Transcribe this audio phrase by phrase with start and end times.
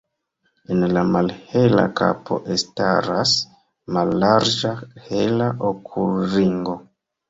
[0.75, 3.37] En la malhela kapo elstaras
[4.01, 4.77] mallarĝa
[5.15, 6.81] hela okulringo.